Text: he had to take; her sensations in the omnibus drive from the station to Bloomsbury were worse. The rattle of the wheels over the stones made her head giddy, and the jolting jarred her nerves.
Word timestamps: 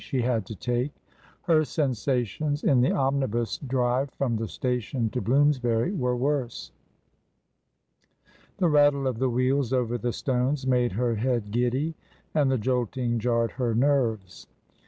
he 0.09 0.19
had 0.21 0.47
to 0.47 0.55
take; 0.55 0.95
her 1.43 1.63
sensations 1.63 2.63
in 2.63 2.81
the 2.81 2.91
omnibus 2.91 3.59
drive 3.59 4.09
from 4.09 4.35
the 4.35 4.47
station 4.47 5.11
to 5.11 5.21
Bloomsbury 5.21 5.91
were 5.93 6.15
worse. 6.15 6.71
The 8.57 8.67
rattle 8.67 9.05
of 9.05 9.19
the 9.19 9.29
wheels 9.29 9.71
over 9.71 9.99
the 9.99 10.11
stones 10.11 10.65
made 10.65 10.93
her 10.93 11.13
head 11.13 11.51
giddy, 11.51 11.93
and 12.33 12.49
the 12.51 12.57
jolting 12.57 13.19
jarred 13.19 13.51
her 13.51 13.75
nerves. 13.75 14.47